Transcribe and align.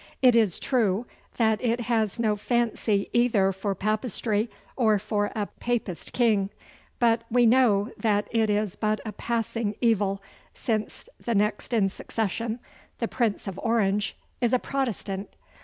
'It 0.23 0.35
is 0.35 0.57
true 0.57 1.05
that 1.37 1.63
it 1.63 1.81
has 1.81 2.17
no 2.17 2.35
fancy 2.35 3.07
either 3.13 3.51
for 3.51 3.75
Papistry 3.75 4.49
or 4.75 4.97
for 4.97 5.31
a 5.35 5.45
Papist 5.59 6.11
King, 6.11 6.49
but 6.97 7.21
we 7.29 7.45
know 7.45 7.91
that 7.99 8.27
it 8.31 8.49
is 8.49 8.75
but 8.75 8.99
a 9.05 9.11
passing 9.11 9.75
evil, 9.79 10.19
since 10.55 11.07
the 11.23 11.35
next 11.35 11.71
in 11.71 11.87
succession, 11.87 12.57
the 12.97 13.07
Prince 13.07 13.45
of 13.47 13.59
Orange, 13.61 14.17
is 14.41 14.53
a 14.53 14.57
Protestant. 14.57 15.35